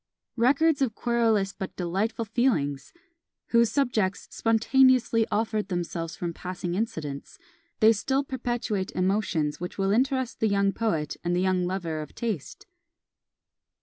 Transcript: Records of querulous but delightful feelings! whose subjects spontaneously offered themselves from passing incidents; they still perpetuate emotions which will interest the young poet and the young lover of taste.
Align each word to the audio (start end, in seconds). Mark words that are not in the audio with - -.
Records 0.37 0.81
of 0.81 0.95
querulous 0.95 1.53
but 1.53 1.75
delightful 1.75 2.25
feelings! 2.25 2.91
whose 3.49 3.71
subjects 3.71 4.27
spontaneously 4.31 5.27
offered 5.29 5.67
themselves 5.67 6.15
from 6.15 6.33
passing 6.33 6.73
incidents; 6.73 7.37
they 7.81 7.93
still 7.93 8.23
perpetuate 8.23 8.91
emotions 8.93 9.59
which 9.59 9.77
will 9.77 9.91
interest 9.91 10.39
the 10.39 10.47
young 10.47 10.73
poet 10.73 11.17
and 11.23 11.35
the 11.35 11.39
young 11.41 11.67
lover 11.67 12.01
of 12.01 12.15
taste. 12.15 12.65